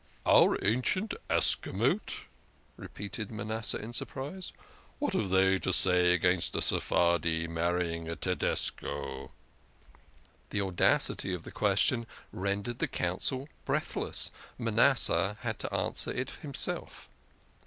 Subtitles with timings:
[0.25, 2.07] "Our ancient Ascamot.
[2.09, 2.25] f"
[2.75, 4.51] repeated Manasseh in surprise.
[4.97, 9.29] "What have they to say against a Sephardi marrying a Tedesco?"
[10.49, 14.31] The audacity of the question rendered the Council breathless.
[14.57, 17.07] Manasseh had to answer it himself.